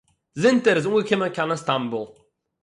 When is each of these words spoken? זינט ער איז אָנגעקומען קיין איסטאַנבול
זינט 0.41 0.65
ער 0.69 0.77
איז 0.77 0.85
אָנגעקומען 0.87 1.31
קיין 1.35 1.51
איסטאַנבול 1.55 2.05